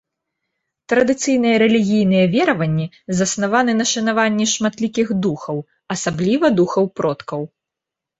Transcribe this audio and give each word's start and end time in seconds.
Традыцыйныя 0.91 1.57
рэлігійныя 1.63 2.25
вераванні 2.35 2.87
заснаваны 3.19 3.75
на 3.81 3.85
шанаванне 3.91 4.47
шматлікіх 4.53 5.07
духаў, 5.27 5.57
асабліва 5.97 6.45
духаў 6.61 6.89
продкаў. 7.01 7.41